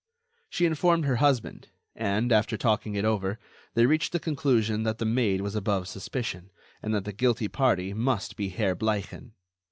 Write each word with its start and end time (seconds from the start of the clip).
She 0.49 0.65
informed 0.65 1.05
her 1.05 1.17
husband, 1.17 1.67
and, 1.95 2.31
after 2.31 2.57
talking 2.57 2.95
it 2.95 3.05
over, 3.05 3.37
they 3.75 3.85
reached 3.85 4.13
the 4.13 4.19
conclusion 4.19 4.81
that 4.81 4.97
the 4.97 5.05
maid 5.05 5.41
was 5.41 5.53
above 5.53 5.87
suspicion, 5.87 6.49
and 6.81 6.91
that 6.95 7.05
the 7.05 7.13
guilty 7.13 7.47
party 7.47 7.93
must 7.93 8.35
be 8.35 8.49
Herr 8.49 8.75
Bleichen. 8.75 9.33